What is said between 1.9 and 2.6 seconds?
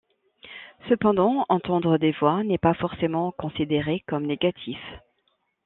des voix n'est